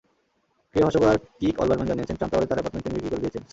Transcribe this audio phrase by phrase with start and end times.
[0.71, 3.43] ক্রীড়া ভাষ্যকার কিথ অলবারম্যান জানিয়েছেন, ট্রাম্প টাওয়ারে তাঁর অ্যাপার্টমেন্ট তিনি বিক্রি করে দিয়েছেন।